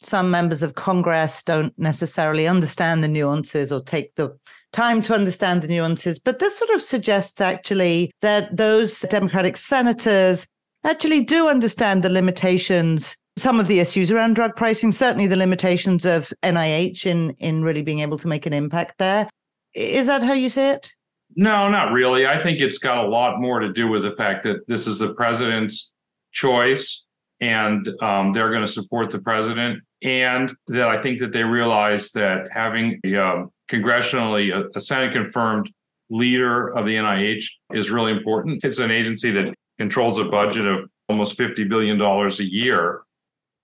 some 0.01 0.31
members 0.31 0.63
of 0.63 0.75
Congress 0.75 1.43
don't 1.43 1.79
necessarily 1.79 2.47
understand 2.47 3.05
the 3.05 3.09
nuances 3.09 3.71
or 3.71 3.83
take 3.83 4.15
the 4.17 4.37
time 4.73 5.03
to 5.03 5.15
understand 5.15 5.63
the 5.63 5.69
nuances. 5.69 6.19
But 6.19 6.39
this 6.39 6.57
sort 6.57 6.71
of 6.71 6.81
suggests 6.81 7.41
actually 7.41 8.13
that 8.21 8.57
those 8.57 9.01
Democratic 9.01 9.57
senators 9.57 10.47
actually 10.85 11.23
do 11.23 11.49
understand 11.49 12.03
the 12.03 12.09
limitations, 12.09 13.17
some 13.37 13.61
of 13.61 13.69
the 13.69 13.81
issues 13.81 14.11
around 14.11 14.35
drug 14.35 14.57
pricing, 14.57 14.93
certainly 14.93 15.27
the 15.27 15.37
limitations 15.37 16.07
of 16.07 16.33
NIH 16.43 17.07
in, 17.07 17.31
in 17.39 17.63
really 17.63 17.83
being 17.83 18.01
able 18.01 18.19
to 18.19 18.29
make 18.29 18.47
an 18.47 18.53
impact 18.53 18.99
there. 18.99 19.29
Is 19.75 20.07
that 20.07 20.23
how 20.23 20.33
you 20.33 20.49
see 20.49 20.63
it? 20.63 20.93
No, 21.37 21.69
not 21.69 21.93
really. 21.93 22.27
I 22.27 22.37
think 22.37 22.61
it's 22.61 22.79
got 22.79 23.05
a 23.05 23.09
lot 23.09 23.41
more 23.41 23.61
to 23.61 23.73
do 23.73 23.89
with 23.89 24.03
the 24.03 24.17
fact 24.17 24.43
that 24.45 24.67
this 24.67 24.87
is 24.87 24.99
the 24.99 25.15
president's 25.15 25.93
choice 26.33 27.07
and 27.41 27.89
um, 28.03 28.33
they're 28.33 28.51
going 28.51 28.63
to 28.63 28.69
support 28.69 29.11
the 29.11 29.21
president. 29.21 29.83
And 30.03 30.55
that 30.69 30.89
I 30.89 31.01
think 31.01 31.21
that 31.21 31.33
they 31.33 31.45
realize 31.45 32.13
that 32.13 32.49
having 32.51 33.01
a 33.05 33.17
um, 33.17 33.51
congressionally, 33.71 34.55
a, 34.55 34.77
a 34.77 34.81
Senate 34.81 35.13
confirmed 35.13 35.71
leader 36.11 36.69
of 36.75 36.87
the 36.87 36.97
NIH 36.97 37.45
is 37.73 37.91
really 37.91 38.13
important. 38.13 38.65
It's 38.65 38.79
an 38.79 38.91
agency 38.91 39.31
that 39.33 39.55
controls 39.79 40.19
a 40.19 40.25
budget 40.25 40.67
of 40.67 40.89
almost 41.09 41.39
$50 41.39 41.69
billion 41.69 42.01
a 42.01 42.43
year. 42.43 43.03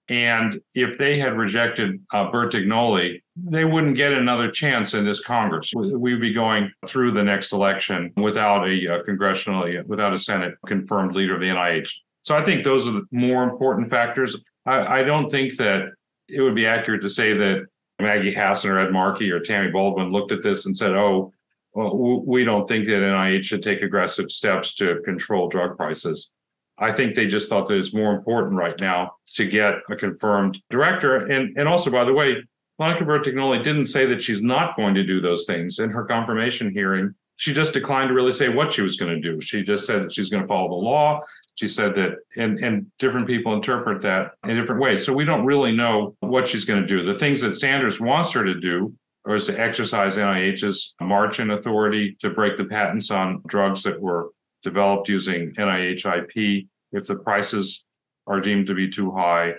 And 0.09 0.61
if 0.75 0.99
they 0.99 1.19
had 1.19 1.37
rejected 1.37 2.01
uh, 2.15 2.31
Bertagnolli, 2.31 3.21
they 3.35 3.65
wouldn't 3.65 3.97
get 3.97 4.13
another 4.13 4.51
chance 4.51 4.95
in 4.95 5.05
this 5.05 5.21
Congress. 5.21 5.73
We'd 5.75 6.21
be 6.21 6.33
going 6.33 6.71
through 6.87 7.11
the 7.11 7.25
next 7.25 7.53
election 7.53 8.13
without 8.17 8.69
a 8.69 8.73
uh, 8.89 9.03
congressionally, 9.03 9.85
without 9.85 10.13
a 10.13 10.19
Senate 10.19 10.55
confirmed 10.67 11.17
leader 11.17 11.35
of 11.35 11.41
the 11.41 11.49
NIH. 11.49 11.93
So 12.23 12.37
I 12.37 12.45
think 12.45 12.65
those 12.65 12.87
are 12.89 12.93
the 12.93 13.07
more 13.11 13.43
important 13.43 13.91
factors. 13.91 14.41
I, 14.65 15.01
I 15.01 15.03
don't 15.03 15.29
think 15.29 15.57
that 15.57 15.91
it 16.29 16.41
would 16.41 16.55
be 16.55 16.67
accurate 16.67 17.03
to 17.03 17.11
say 17.11 17.35
that 17.35 17.67
Maggie 18.01 18.33
Hassan 18.33 18.71
or 18.71 18.79
Ed 18.79 18.93
Markey 18.93 19.31
or 19.31 19.41
Tammy 19.41 19.71
Baldwin 19.71 20.13
looked 20.13 20.33
at 20.33 20.43
this 20.43 20.67
and 20.67 20.77
said, 20.77 20.93
oh, 20.93 21.33
well, 21.73 22.25
we 22.27 22.45
don't 22.45 22.67
think 22.67 22.87
that 22.87 23.03
NIH 23.03 23.45
should 23.45 23.63
take 23.63 23.83
aggressive 23.83 24.31
steps 24.31 24.75
to 24.77 25.01
control 25.05 25.49
drug 25.49 25.77
prices. 25.77 26.31
I 26.79 26.93
think 26.93 27.15
they 27.15 27.27
just 27.27 27.49
thought 27.49 27.69
that 27.69 27.77
it's 27.77 27.95
more 27.95 28.15
important 28.15 28.57
right 28.57 28.79
now 28.79 29.13
to 29.35 29.47
get 29.47 29.75
a 29.91 29.97
confirmed 29.97 30.61
director. 30.71 31.17
And 31.17 31.57
and 31.57 31.69
also, 31.69 31.91
by 31.91 32.05
the 32.05 32.13
way, 32.13 32.43
Monica 32.79 33.05
Bertagnolli 33.05 33.63
didn't 33.63 33.87
say 33.87 34.05
that 34.07 34.23
she's 34.23 34.43
not 34.43 34.77
going 34.77 34.95
to 34.95 35.05
do 35.05 35.21
those 35.21 35.45
things 35.47 35.79
in 35.79 35.91
her 35.91 36.05
confirmation 36.05 36.71
hearing. 36.71 37.15
She 37.37 37.53
just 37.53 37.75
declined 37.75 38.09
to 38.09 38.15
really 38.15 38.33
say 38.33 38.49
what 38.49 38.73
she 38.73 38.83
was 38.83 38.97
going 38.97 39.15
to 39.15 39.21
do. 39.21 39.41
She 39.41 39.63
just 39.63 39.87
said 39.87 40.03
that 40.03 40.13
she's 40.13 40.31
going 40.31 40.43
to 40.43 40.49
follow 40.49 40.69
the 40.69 40.75
law. 40.75 41.21
She 41.57 41.69
said 41.69 41.95
that, 41.97 42.17
and, 42.37 42.59
and 42.61 42.87
different 42.99 43.27
people 43.27 43.55
interpret 43.55 44.03
that 44.03 44.33
in 44.45 44.57
different 44.57 44.81
ways. 44.81 45.05
So 45.05 45.13
we 45.13 45.25
don't 45.25 45.45
really 45.45 45.75
know 45.75 46.17
what 46.21 46.49
she's 46.49 46.65
going 46.65 46.81
to 46.81 46.87
do. 46.87 47.05
The 47.05 47.19
things 47.19 47.41
that 47.43 47.59
Sanders 47.59 48.01
wants 48.01 48.33
her 48.33 48.45
to 48.45 48.59
do 48.59 48.95
is 49.27 49.47
to 49.47 49.59
exercise 49.59 50.17
NIH's 50.17 50.95
march-in 51.01 51.51
authority 51.51 52.17
to 52.21 52.31
break 52.31 52.57
the 52.57 52.65
patents 52.65 53.11
on 53.11 53.43
drugs 53.47 53.83
that 53.83 54.01
were 54.01 54.31
developed 54.63 55.09
using 55.09 55.53
NIH 55.55 56.05
IP 56.07 56.67
if 56.93 57.07
the 57.07 57.17
prices 57.17 57.85
are 58.27 58.41
deemed 58.41 58.67
to 58.67 58.75
be 58.75 58.89
too 58.89 59.13
high, 59.13 59.55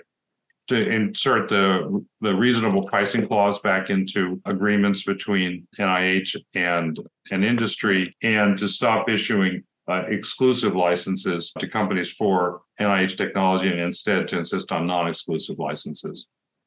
to 0.68 0.88
insert 0.88 1.48
the, 1.48 2.04
the 2.20 2.34
reasonable 2.34 2.84
pricing 2.84 3.26
clause 3.26 3.60
back 3.60 3.90
into 3.90 4.40
agreements 4.44 5.04
between 5.04 5.66
NIH 5.78 6.36
and 6.54 6.98
an 7.30 7.44
industry, 7.44 8.14
and 8.22 8.56
to 8.58 8.68
stop 8.68 9.08
issuing 9.08 9.64
uh, 9.88 10.02
exclusive 10.08 10.76
licenses 10.76 11.52
to 11.58 11.66
companies 11.66 12.12
for 12.12 12.60
NIH 12.78 13.16
technology 13.16 13.70
and 13.70 13.80
instead 13.80 14.28
to 14.28 14.38
insist 14.38 14.70
on 14.70 14.86
non 14.86 15.08
exclusive 15.08 15.58
licenses. 15.58 16.26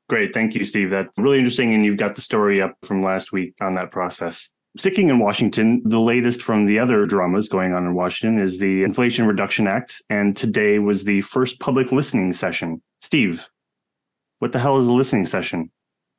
Great. 0.10 0.34
Thank 0.34 0.56
you, 0.56 0.66
Steve. 0.66 0.90
That's 0.90 1.18
really 1.18 1.38
interesting. 1.38 1.74
And 1.74 1.86
you've 1.86 1.98
got 1.98 2.16
the 2.16 2.22
story 2.22 2.62
up 2.62 2.76
from 2.84 3.04
last 3.04 3.32
week 3.32 3.54
on 3.62 3.76
that 3.76 3.92
process. 3.92 4.50
Sticking 4.76 5.10
in 5.10 5.20
Washington, 5.20 5.82
the 5.86 6.00
latest 6.00 6.42
from 6.42 6.66
the 6.66 6.80
other 6.80 7.06
dramas 7.06 7.48
going 7.48 7.74
on 7.74 7.86
in 7.86 7.94
Washington 7.94 8.42
is 8.42 8.58
the 8.58 8.84
Inflation 8.84 9.28
Reduction 9.28 9.68
Act. 9.68 10.02
And 10.10 10.36
today 10.36 10.80
was 10.80 11.04
the 11.04 11.22
first 11.22 11.60
public 11.60 11.92
listening 11.92 12.34
session. 12.34 12.82
Steve, 13.00 13.48
what 14.42 14.52
the 14.52 14.60
hell 14.60 14.78
is 14.78 14.88
a 14.88 14.92
listening 14.92 15.28
session? 15.28 15.70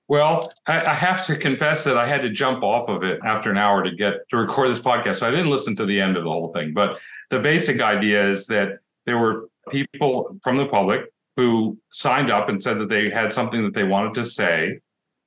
Well, 0.07 0.53
I, 0.67 0.85
I, 0.85 0.95
have 0.95 1.27
to 1.27 1.37
confess 1.37 1.83
that 1.85 1.97
I 1.97 2.07
had 2.07 2.23
to 2.23 2.31
jump 2.31 2.63
off 2.63 2.89
of 2.89 3.03
it 3.03 3.19
after 3.25 3.51
an 3.51 3.57
hour 3.57 3.83
to 3.83 3.91
get 3.91 4.29
to 4.31 4.37
record 4.37 4.71
this 4.71 4.79
podcast. 4.79 5.17
So 5.17 5.29
I 5.29 5.31
didn't 5.31 5.51
listen 5.51 5.75
to 5.77 5.85
the 5.85 6.01
end 6.01 6.17
of 6.17 6.23
the 6.23 6.31
whole 6.31 6.53
thing. 6.53 6.73
But 6.73 6.99
the 7.31 7.41
basic 7.41 7.81
idea 7.81 8.25
is 8.25 8.47
that 8.47 8.79
there 9.07 9.19
were 9.19 9.49
people 9.71 10.39
from 10.43 10.57
the 10.57 10.67
public 10.67 11.13
who 11.37 11.79
signed 11.91 12.31
up 12.31 12.49
and 12.49 12.63
said 12.63 12.79
that 12.79 12.89
they 12.89 13.11
had 13.11 13.33
something 13.33 13.65
that 13.65 13.75
they 13.75 13.85
wanted 13.85 14.15
to 14.15 14.25
say. 14.25 14.79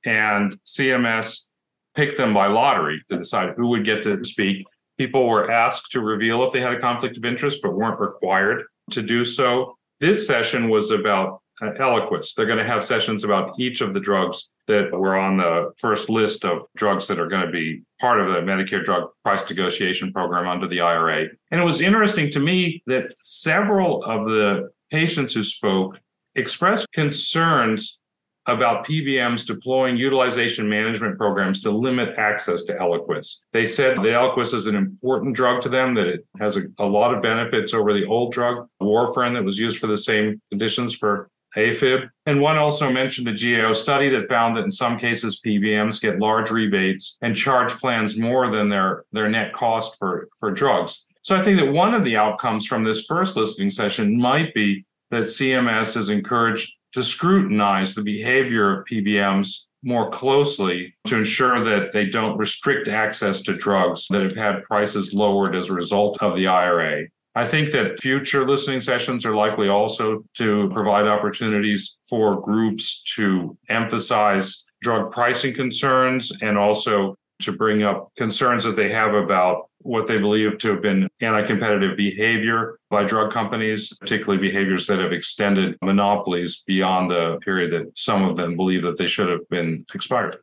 And 0.04 0.56
CMS 0.64 1.48
picked 1.94 2.16
them 2.16 2.32
by 2.32 2.46
lottery 2.46 3.02
to 3.10 3.18
decide 3.18 3.54
who 3.56 3.68
would 3.68 3.84
get 3.84 4.02
to 4.04 4.24
speak. 4.24 4.66
People 4.96 5.28
were 5.28 5.50
asked 5.50 5.90
to 5.90 6.00
reveal 6.00 6.44
if 6.44 6.52
they 6.52 6.60
had 6.62 6.72
a 6.72 6.80
conflict 6.80 7.18
of 7.18 7.26
interest, 7.26 7.60
but 7.62 7.74
weren't 7.74 8.00
required 8.00 8.62
to 8.92 9.02
do 9.02 9.22
so. 9.22 9.76
This 10.00 10.26
session 10.26 10.70
was 10.70 10.90
about 10.90 11.42
Eliquis. 11.62 12.34
They're 12.34 12.46
going 12.46 12.58
to 12.58 12.64
have 12.64 12.84
sessions 12.84 13.24
about 13.24 13.58
each 13.58 13.80
of 13.80 13.94
the 13.94 14.00
drugs 14.00 14.50
that 14.66 14.90
were 14.92 15.16
on 15.16 15.36
the 15.36 15.72
first 15.78 16.10
list 16.10 16.44
of 16.44 16.62
drugs 16.76 17.06
that 17.08 17.18
are 17.18 17.28
going 17.28 17.46
to 17.46 17.52
be 17.52 17.82
part 18.00 18.20
of 18.20 18.28
the 18.28 18.40
Medicare 18.40 18.84
drug 18.84 19.10
price 19.22 19.48
negotiation 19.48 20.12
program 20.12 20.48
under 20.48 20.66
the 20.66 20.80
IRA. 20.80 21.28
And 21.50 21.60
it 21.60 21.64
was 21.64 21.80
interesting 21.80 22.30
to 22.32 22.40
me 22.40 22.82
that 22.86 23.14
several 23.22 24.02
of 24.04 24.26
the 24.26 24.70
patients 24.90 25.34
who 25.34 25.42
spoke 25.42 26.00
expressed 26.34 26.90
concerns 26.92 28.00
about 28.46 28.86
PBMs 28.86 29.44
deploying 29.46 29.96
utilization 29.96 30.68
management 30.68 31.18
programs 31.18 31.60
to 31.62 31.70
limit 31.70 32.16
access 32.16 32.62
to 32.62 32.74
Eliquis. 32.74 33.38
They 33.52 33.66
said 33.66 33.96
that 33.96 34.04
Eliquis 34.04 34.54
is 34.54 34.66
an 34.66 34.76
important 34.76 35.34
drug 35.34 35.62
to 35.62 35.68
them, 35.68 35.94
that 35.94 36.06
it 36.06 36.26
has 36.38 36.56
a, 36.56 36.62
a 36.78 36.86
lot 36.86 37.12
of 37.12 37.22
benefits 37.22 37.74
over 37.74 37.92
the 37.92 38.06
old 38.06 38.32
drug, 38.32 38.68
warfarin, 38.80 39.34
that 39.34 39.44
was 39.44 39.58
used 39.58 39.78
for 39.78 39.88
the 39.88 39.98
same 39.98 40.40
conditions 40.50 40.94
for 40.94 41.28
AFib. 41.56 42.08
And 42.26 42.40
one 42.40 42.56
also 42.58 42.90
mentioned 42.90 43.28
a 43.28 43.32
GAO 43.32 43.72
study 43.72 44.08
that 44.10 44.28
found 44.28 44.56
that 44.56 44.64
in 44.64 44.70
some 44.70 44.98
cases 44.98 45.40
PBMs 45.44 46.00
get 46.00 46.18
large 46.18 46.50
rebates 46.50 47.18
and 47.22 47.34
charge 47.34 47.72
plans 47.72 48.18
more 48.18 48.50
than 48.50 48.68
their, 48.68 49.04
their 49.12 49.28
net 49.28 49.52
cost 49.52 49.96
for, 49.98 50.28
for 50.38 50.50
drugs. 50.50 51.06
So 51.22 51.34
I 51.34 51.42
think 51.42 51.58
that 51.58 51.72
one 51.72 51.94
of 51.94 52.04
the 52.04 52.16
outcomes 52.16 52.66
from 52.66 52.84
this 52.84 53.04
first 53.06 53.36
listening 53.36 53.70
session 53.70 54.20
might 54.20 54.54
be 54.54 54.84
that 55.10 55.24
CMS 55.24 55.96
is 55.96 56.08
encouraged 56.08 56.72
to 56.92 57.02
scrutinize 57.02 57.94
the 57.94 58.02
behavior 58.02 58.80
of 58.80 58.86
PBMs 58.86 59.66
more 59.82 60.10
closely 60.10 60.94
to 61.06 61.16
ensure 61.16 61.62
that 61.62 61.92
they 61.92 62.06
don't 62.06 62.38
restrict 62.38 62.88
access 62.88 63.40
to 63.42 63.56
drugs 63.56 64.08
that 64.10 64.22
have 64.22 64.34
had 64.34 64.64
prices 64.64 65.14
lowered 65.14 65.54
as 65.54 65.70
a 65.70 65.74
result 65.74 66.20
of 66.20 66.34
the 66.34 66.46
IRA. 66.46 67.04
I 67.36 67.46
think 67.46 67.70
that 67.72 68.00
future 68.00 68.48
listening 68.48 68.80
sessions 68.80 69.26
are 69.26 69.36
likely 69.36 69.68
also 69.68 70.24
to 70.38 70.70
provide 70.70 71.06
opportunities 71.06 71.98
for 72.08 72.40
groups 72.40 73.02
to 73.16 73.56
emphasize 73.68 74.64
drug 74.80 75.12
pricing 75.12 75.52
concerns 75.52 76.32
and 76.40 76.56
also 76.56 77.14
to 77.42 77.52
bring 77.52 77.82
up 77.82 78.10
concerns 78.16 78.64
that 78.64 78.74
they 78.74 78.90
have 78.90 79.12
about 79.12 79.68
what 79.80 80.06
they 80.06 80.16
believe 80.16 80.56
to 80.58 80.70
have 80.70 80.80
been 80.80 81.08
anti 81.20 81.46
competitive 81.46 81.94
behavior 81.94 82.78
by 82.88 83.04
drug 83.04 83.30
companies, 83.30 83.94
particularly 84.00 84.40
behaviors 84.40 84.86
that 84.86 84.98
have 84.98 85.12
extended 85.12 85.76
monopolies 85.82 86.62
beyond 86.66 87.10
the 87.10 87.38
period 87.44 87.70
that 87.70 87.86
some 87.98 88.24
of 88.24 88.36
them 88.36 88.56
believe 88.56 88.82
that 88.82 88.96
they 88.96 89.06
should 89.06 89.28
have 89.28 89.46
been 89.50 89.84
expired. 89.94 90.38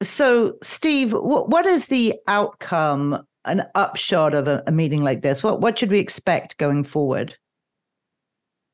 So, 0.00 0.58
Steve, 0.62 1.12
what 1.12 1.66
is 1.66 1.86
the 1.86 2.14
outcome, 2.28 3.26
an 3.46 3.62
upshot 3.74 4.34
of 4.34 4.48
a, 4.48 4.62
a 4.66 4.72
meeting 4.72 5.02
like 5.02 5.22
this? 5.22 5.42
What, 5.42 5.60
what 5.60 5.78
should 5.78 5.90
we 5.90 5.98
expect 5.98 6.58
going 6.58 6.84
forward? 6.84 7.36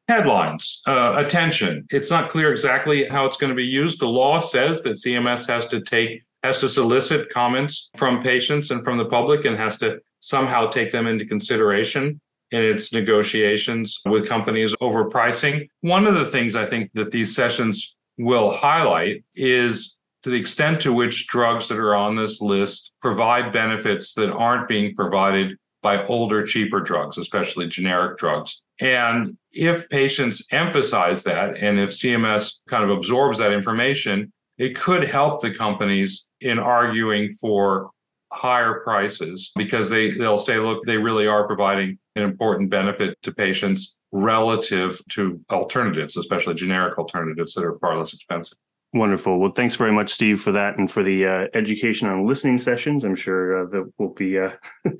Headlines, 0.08 0.82
uh, 0.86 1.14
attention. 1.16 1.86
It's 1.90 2.10
not 2.10 2.28
clear 2.28 2.50
exactly 2.50 3.08
how 3.08 3.24
it's 3.24 3.36
going 3.36 3.50
to 3.50 3.56
be 3.56 3.64
used. 3.64 4.00
The 4.00 4.08
law 4.08 4.40
says 4.40 4.82
that 4.82 4.96
CMS 4.96 5.46
has 5.48 5.66
to 5.68 5.80
take 5.80 6.22
has 6.42 6.60
to 6.60 6.68
solicit 6.68 7.30
comments 7.30 7.90
from 7.96 8.20
patients 8.20 8.72
and 8.72 8.82
from 8.82 8.98
the 8.98 9.04
public 9.04 9.44
and 9.44 9.56
has 9.56 9.78
to 9.78 10.00
somehow 10.18 10.66
take 10.66 10.90
them 10.90 11.06
into 11.06 11.24
consideration 11.24 12.20
in 12.50 12.62
its 12.62 12.92
negotiations 12.92 14.00
with 14.04 14.28
companies 14.28 14.74
over 14.80 15.08
pricing. 15.08 15.68
One 15.80 16.06
of 16.06 16.14
the 16.14 16.26
things 16.26 16.54
I 16.56 16.66
think 16.66 16.90
that 16.94 17.10
these 17.10 17.34
sessions 17.34 17.96
will 18.18 18.50
highlight 18.50 19.24
is 19.34 19.96
to 20.22 20.30
the 20.30 20.38
extent 20.38 20.80
to 20.80 20.92
which 20.92 21.26
drugs 21.26 21.68
that 21.68 21.78
are 21.78 21.94
on 21.94 22.14
this 22.14 22.40
list 22.40 22.92
provide 23.00 23.52
benefits 23.52 24.14
that 24.14 24.32
aren't 24.32 24.68
being 24.68 24.94
provided 24.94 25.56
by 25.82 26.06
older, 26.06 26.46
cheaper 26.46 26.80
drugs, 26.80 27.18
especially 27.18 27.66
generic 27.66 28.16
drugs. 28.16 28.62
And 28.80 29.36
if 29.50 29.88
patients 29.88 30.46
emphasize 30.52 31.24
that, 31.24 31.56
and 31.56 31.78
if 31.78 31.90
CMS 31.90 32.60
kind 32.68 32.84
of 32.84 32.90
absorbs 32.90 33.38
that 33.38 33.52
information, 33.52 34.32
it 34.58 34.76
could 34.76 35.08
help 35.08 35.42
the 35.42 35.52
companies 35.52 36.26
in 36.40 36.58
arguing 36.58 37.32
for 37.32 37.90
higher 38.32 38.80
prices 38.80 39.52
because 39.56 39.90
they 39.90 40.10
they'll 40.12 40.38
say 40.38 40.58
look 40.58 40.82
they 40.86 40.96
really 40.96 41.26
are 41.26 41.46
providing 41.46 41.98
an 42.16 42.22
important 42.22 42.70
benefit 42.70 43.16
to 43.22 43.30
patients 43.30 43.94
relative 44.10 44.98
to 45.10 45.38
alternatives 45.50 46.16
especially 46.16 46.54
generic 46.54 46.96
alternatives 46.96 47.52
that 47.52 47.62
are 47.62 47.78
far 47.78 47.98
less 47.98 48.14
expensive 48.14 48.56
wonderful. 48.92 49.38
Well 49.38 49.52
thanks 49.52 49.74
very 49.74 49.92
much 49.92 50.12
steve 50.12 50.40
for 50.40 50.52
that 50.52 50.78
and 50.78 50.90
for 50.90 51.02
the 51.02 51.26
uh, 51.26 51.46
education 51.54 52.08
on 52.08 52.26
listening 52.26 52.58
sessions. 52.58 53.04
I'm 53.04 53.16
sure 53.16 53.62
uh, 53.62 53.68
that 53.70 53.92
will 53.98 54.14
be 54.14 54.38
uh, 54.38 54.50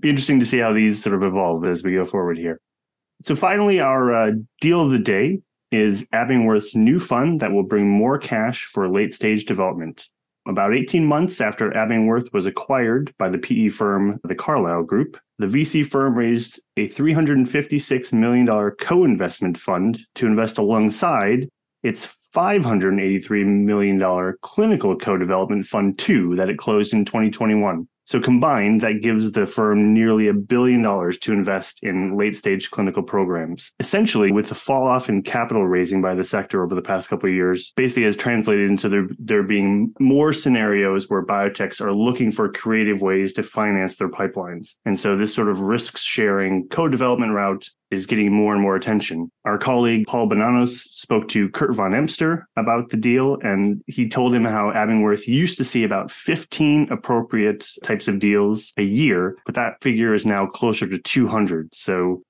be 0.00 0.10
interesting 0.10 0.40
to 0.40 0.46
see 0.46 0.58
how 0.58 0.72
these 0.72 1.02
sort 1.02 1.14
of 1.14 1.22
evolve 1.22 1.66
as 1.66 1.82
we 1.82 1.94
go 1.94 2.04
forward 2.04 2.38
here. 2.38 2.60
So 3.22 3.34
finally 3.36 3.80
our 3.80 4.12
uh, 4.12 4.32
deal 4.60 4.80
of 4.80 4.90
the 4.90 4.98
day 4.98 5.40
is 5.70 6.06
abingworth's 6.12 6.76
new 6.76 6.98
fund 6.98 7.40
that 7.40 7.52
will 7.52 7.62
bring 7.62 7.88
more 7.88 8.18
cash 8.18 8.66
for 8.66 8.88
late 8.88 9.14
stage 9.14 9.46
development. 9.46 10.08
About 10.46 10.74
18 10.74 11.06
months 11.06 11.40
after 11.40 11.70
Abingworth 11.70 12.32
was 12.32 12.46
acquired 12.46 13.14
by 13.16 13.28
the 13.28 13.38
PE 13.38 13.68
firm, 13.68 14.18
the 14.24 14.34
Carlyle 14.34 14.82
Group, 14.82 15.16
the 15.38 15.46
VC 15.46 15.86
firm 15.86 16.16
raised 16.16 16.60
a 16.76 16.88
$356 16.88 18.12
million 18.12 18.46
co 18.80 19.04
investment 19.04 19.56
fund 19.56 20.00
to 20.16 20.26
invest 20.26 20.58
alongside 20.58 21.48
its 21.84 22.06
$583 22.34 23.46
million 23.46 24.34
clinical 24.40 24.96
co 24.96 25.16
development 25.16 25.66
fund, 25.66 25.98
two, 25.98 26.34
that 26.36 26.50
it 26.50 26.58
closed 26.58 26.94
in 26.94 27.04
2021. 27.04 27.86
So 28.06 28.20
combined, 28.20 28.80
that 28.80 29.00
gives 29.00 29.32
the 29.32 29.46
firm 29.46 29.94
nearly 29.94 30.28
a 30.28 30.34
billion 30.34 30.82
dollars 30.82 31.18
to 31.18 31.32
invest 31.32 31.82
in 31.82 32.16
late 32.16 32.36
stage 32.36 32.70
clinical 32.70 33.02
programs. 33.02 33.72
Essentially, 33.80 34.32
with 34.32 34.48
the 34.48 34.54
fall 34.54 34.86
off 34.86 35.08
in 35.08 35.22
capital 35.22 35.66
raising 35.66 36.02
by 36.02 36.14
the 36.14 36.24
sector 36.24 36.62
over 36.62 36.74
the 36.74 36.82
past 36.82 37.08
couple 37.08 37.28
of 37.28 37.34
years, 37.34 37.72
basically 37.76 38.04
has 38.04 38.16
translated 38.16 38.68
into 38.68 38.88
there, 38.88 39.06
there 39.18 39.42
being 39.42 39.92
more 40.00 40.32
scenarios 40.32 41.08
where 41.08 41.24
biotechs 41.24 41.80
are 41.80 41.92
looking 41.92 42.30
for 42.30 42.50
creative 42.50 43.00
ways 43.02 43.32
to 43.34 43.42
finance 43.42 43.96
their 43.96 44.10
pipelines. 44.10 44.74
And 44.84 44.98
so 44.98 45.16
this 45.16 45.34
sort 45.34 45.48
of 45.48 45.60
risk 45.60 45.96
sharing 45.96 46.68
co-development 46.68 47.32
route 47.32 47.68
is 47.92 48.06
getting 48.06 48.32
more 48.32 48.54
and 48.54 48.62
more 48.62 48.74
attention. 48.74 49.30
Our 49.44 49.58
colleague 49.58 50.06
Paul 50.06 50.28
Bonanos 50.28 50.70
spoke 50.70 51.28
to 51.28 51.50
Kurt 51.50 51.74
von 51.74 51.94
Emster 51.94 52.48
about 52.56 52.88
the 52.88 52.96
deal, 52.96 53.36
and 53.42 53.82
he 53.86 54.08
told 54.08 54.34
him 54.34 54.44
how 54.44 54.72
Abingworth 54.72 55.28
used 55.28 55.58
to 55.58 55.64
see 55.64 55.84
about 55.84 56.10
15 56.10 56.88
appropriate 56.90 57.62
types 57.92 58.08
of 58.08 58.18
deals 58.18 58.72
a 58.76 58.82
year, 58.82 59.36
but 59.44 59.54
that 59.54 59.82
figure 59.82 60.14
is 60.14 60.24
now 60.24 60.46
closer 60.46 60.86
to 60.88 60.98
200. 60.98 61.74
So 61.74 62.22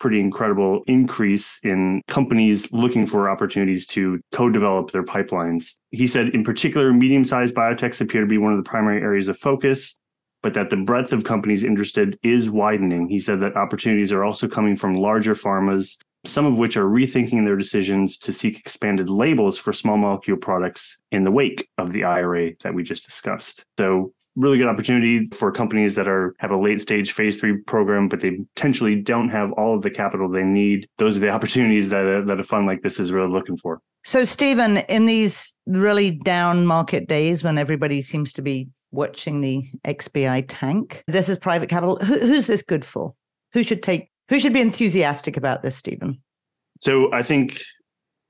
pretty 0.00 0.18
incredible 0.18 0.82
increase 0.86 1.60
in 1.62 2.02
companies 2.08 2.72
looking 2.72 3.06
for 3.06 3.30
opportunities 3.30 3.86
to 3.86 4.20
co-develop 4.32 4.90
their 4.90 5.04
pipelines. 5.04 5.74
He 5.90 6.08
said 6.08 6.30
in 6.30 6.42
particular 6.42 6.92
medium-sized 6.92 7.54
biotechs 7.54 8.00
appear 8.00 8.22
to 8.22 8.26
be 8.26 8.38
one 8.38 8.52
of 8.52 8.58
the 8.58 8.68
primary 8.68 9.00
areas 9.00 9.28
of 9.28 9.38
focus 9.38 9.96
but 10.42 10.54
that 10.54 10.70
the 10.70 10.76
breadth 10.76 11.12
of 11.12 11.24
companies 11.24 11.64
interested 11.64 12.18
is 12.22 12.50
widening. 12.50 13.08
He 13.08 13.18
said 13.18 13.40
that 13.40 13.56
opportunities 13.56 14.12
are 14.12 14.24
also 14.24 14.48
coming 14.48 14.76
from 14.76 14.96
larger 14.96 15.34
pharmas, 15.34 15.96
some 16.26 16.46
of 16.46 16.58
which 16.58 16.76
are 16.76 16.84
rethinking 16.84 17.44
their 17.44 17.56
decisions 17.56 18.18
to 18.18 18.32
seek 18.32 18.58
expanded 18.58 19.08
labels 19.08 19.56
for 19.56 19.72
small 19.72 19.96
molecule 19.96 20.36
products 20.36 20.98
in 21.12 21.24
the 21.24 21.30
wake 21.30 21.68
of 21.78 21.92
the 21.92 22.04
IRA 22.04 22.52
that 22.62 22.74
we 22.74 22.82
just 22.82 23.06
discussed. 23.06 23.64
So 23.78 24.12
really 24.36 24.58
good 24.58 24.68
opportunity 24.68 25.24
for 25.26 25.52
companies 25.52 25.94
that 25.94 26.08
are 26.08 26.34
have 26.38 26.50
a 26.50 26.56
late 26.56 26.80
stage 26.80 27.12
phase 27.12 27.38
three 27.38 27.58
program, 27.58 28.08
but 28.08 28.20
they 28.20 28.38
potentially 28.54 28.96
don't 29.00 29.28
have 29.28 29.52
all 29.52 29.74
of 29.74 29.82
the 29.82 29.90
capital 29.90 30.28
they 30.28 30.42
need. 30.42 30.86
Those 30.98 31.16
are 31.16 31.20
the 31.20 31.30
opportunities 31.38 31.90
that 31.90 32.04
a, 32.04 32.24
that 32.24 32.40
a 32.40 32.42
fund 32.42 32.66
like 32.66 32.82
this 32.82 32.98
is 32.98 33.12
really 33.12 33.30
looking 33.30 33.56
for. 33.56 33.80
So, 34.04 34.24
Stephen, 34.24 34.78
in 34.88 35.06
these 35.06 35.56
really 35.66 36.10
down 36.10 36.66
market 36.66 37.08
days 37.08 37.44
when 37.44 37.56
everybody 37.56 38.02
seems 38.02 38.32
to 38.34 38.42
be 38.42 38.68
watching 38.90 39.40
the 39.40 39.64
XBI 39.84 40.44
tank, 40.48 41.04
this 41.06 41.28
is 41.28 41.38
private 41.38 41.68
capital. 41.68 41.96
Who, 41.96 42.18
who's 42.18 42.46
this 42.46 42.62
good 42.62 42.84
for? 42.84 43.14
Who 43.52 43.62
should 43.62 43.82
take? 43.82 44.10
Who 44.28 44.38
should 44.38 44.52
be 44.52 44.60
enthusiastic 44.60 45.36
about 45.36 45.62
this, 45.62 45.76
Stephen? 45.76 46.20
So, 46.80 47.12
I 47.12 47.22
think 47.22 47.62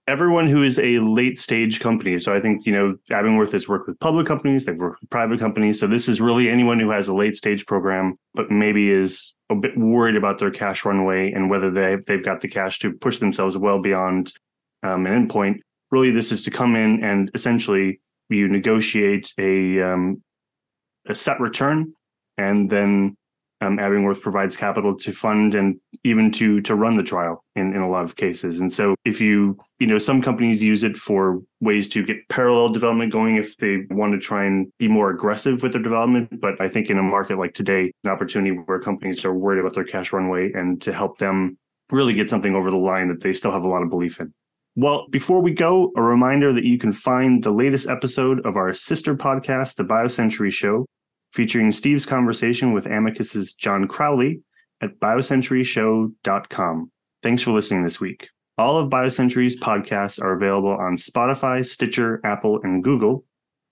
everyone 0.09 0.49
who 0.49 0.63
is 0.63 0.79
a 0.79 0.99
late 0.99 1.39
stage 1.39 1.81
company. 1.81 2.19
So 2.19 2.35
I 2.35 2.41
think, 2.41 2.67
you 2.67 2.73
know, 2.73 2.97
Abingworth 3.11 3.53
has 3.53 3.69
worked 3.69 3.89
with 3.89 4.01
public 4.01 4.27
companies, 4.27 4.65
they've 4.65 4.79
worked 4.79 5.01
with 5.01 5.11
private 5.11 5.39
companies. 5.39 5.79
So 5.79 5.87
this 5.87 6.09
is 6.09 6.21
really 6.21 6.49
anyone 6.49 6.81
who 6.81 6.91
has 6.91 7.09
a 7.09 7.15
late 7.15 7.37
stage 7.37 7.67
program, 7.67 8.17
but 8.35 8.51
maybe 8.51 8.91
is 8.91 9.35
a 9.51 9.55
bit 9.55 9.77
worried 9.79 10.17
about 10.17 10.39
their 10.39 10.51
cash 10.51 10.85
runway 10.85 11.31
and 11.33 11.49
whether 11.49 11.71
they, 11.71 11.97
they've 12.07 12.25
got 12.25 12.41
the 12.41 12.49
cash 12.49 12.81
to 12.81 12.93
push 12.93 13.19
themselves 13.19 13.57
well 13.57 13.81
beyond 13.81 14.33
um, 14.83 15.07
an 15.07 15.29
endpoint. 15.29 15.61
Really, 15.91 16.11
this 16.11 16.33
is 16.33 16.43
to 16.45 16.51
come 16.51 16.75
in 16.75 17.05
and 17.05 17.31
essentially 17.35 18.01
you 18.29 18.49
negotiate 18.49 19.33
a, 19.39 19.83
um, 19.83 20.23
a 21.07 21.15
set 21.15 21.39
return 21.39 21.93
and 22.39 22.69
then 22.69 23.17
um, 23.63 23.79
Abingworth 23.79 24.21
provides 24.21 24.57
capital 24.57 24.97
to 24.97 25.13
fund 25.13 25.55
and 25.55 25.79
even 26.05 26.31
to 26.33 26.61
to 26.63 26.75
run 26.75 26.97
the 26.97 27.03
trial 27.03 27.45
in, 27.55 27.75
in 27.75 27.81
a 27.81 27.89
lot 27.89 28.05
of 28.05 28.17
cases. 28.17 28.61
And 28.61 28.73
so 28.73 28.95
if 29.05 29.21
you 29.21 29.57
you 29.79 29.87
know 29.87 29.99
some 29.99 30.21
companies 30.21 30.63
use 30.63 30.83
it 30.83 30.97
for 30.97 31.41
ways 31.61 31.89
to 31.91 32.05
get 32.05 32.29
parallel 32.29 32.71
development 32.71 33.13
going 33.13 33.37
if 33.37 33.57
they 33.59 33.85
want 33.91 34.13
to 34.13 34.19
try 34.19 34.45
and 34.45 34.71
be 34.79 34.89
more 34.89 35.11
aggressive 35.11 35.63
with 35.63 35.73
their 35.73 35.83
development. 35.83 36.41
But 36.41 36.61
I 36.61 36.69
think 36.69 36.91
in 36.91 36.99
a 36.99 37.03
market 37.03 37.39
like 37.39 37.55
today, 37.55 37.93
an 38.05 38.11
opportunity 38.11 38.57
where 38.57 38.81
companies 38.81 39.25
are 39.25 39.35
worried 39.35 39.61
about 39.61 39.75
their 39.75 39.85
cash 39.85 40.13
runway 40.13 40.53
and 40.53 40.83
to 40.83 40.93
help 40.93 41.19
them 41.19 41.57
really 41.91 42.15
get 42.15 42.31
something 42.31 42.55
over 42.55 42.71
the 42.71 42.77
line 42.77 43.09
that 43.09 43.21
they 43.21 43.33
still 43.33 43.53
have 43.53 43.65
a 43.65 43.69
lot 43.69 43.83
of 43.83 43.91
belief 43.91 44.21
in. 44.21 44.33
Well, 44.75 45.07
before 45.11 45.43
we 45.43 45.53
go, 45.53 45.93
a 45.97 46.03
reminder 46.03 46.53
that 46.55 46.65
you 46.65 46.79
can 46.79 46.93
find 46.93 47.45
the 47.45 47.51
latest 47.51 47.89
episode 47.91 48.45
of 48.47 48.57
our 48.57 48.73
sister 48.73 49.15
podcast, 49.15 49.77
The 49.77 49.85
BioCentury 49.85 50.51
Show, 50.51 50.87
featuring 51.33 51.71
Steve's 51.71 52.07
conversation 52.07 52.73
with 52.73 52.87
Amicus's 52.87 53.55
John 53.55 53.89
Crowley 53.89 54.43
at 54.81 54.99
biocenturyshow.com. 55.01 56.91
Thanks 57.23 57.43
for 57.43 57.53
listening 57.53 57.85
this 57.85 58.01
week. 58.01 58.29
All 58.59 58.79
of 58.79 58.91
BioCentury's 58.91 59.59
podcasts 59.59 60.23
are 60.23 60.33
available 60.33 60.73
on 60.73 60.97
Spotify, 60.97 61.65
Stitcher, 61.65 62.21
Apple, 62.23 62.61
and 62.63 62.85
Google. 62.85 63.25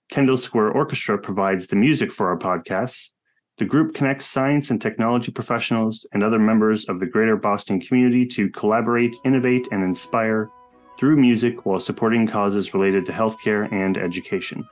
Kendall 0.09 0.37
Square 0.37 0.71
Orchestra 0.71 1.17
provides 1.17 1.67
the 1.67 1.75
music 1.75 2.11
for 2.11 2.29
our 2.29 2.37
podcasts. 2.37 3.09
The 3.57 3.65
group 3.65 3.93
connects 3.93 4.25
science 4.25 4.71
and 4.71 4.81
technology 4.81 5.31
professionals 5.31 6.05
and 6.13 6.23
other 6.23 6.39
members 6.39 6.85
of 6.85 6.99
the 6.99 7.05
greater 7.05 7.37
Boston 7.37 7.79
community 7.79 8.25
to 8.27 8.49
collaborate, 8.49 9.15
innovate, 9.23 9.67
and 9.71 9.83
inspire 9.83 10.49
through 10.97 11.17
music 11.17 11.65
while 11.65 11.79
supporting 11.79 12.25
causes 12.25 12.73
related 12.73 13.05
to 13.05 13.11
healthcare 13.11 13.71
and 13.71 13.97
education. 13.97 14.67